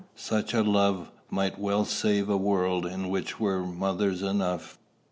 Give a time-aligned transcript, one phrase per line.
[0.15, 4.79] Such a love might well save a world in which were mothers enough.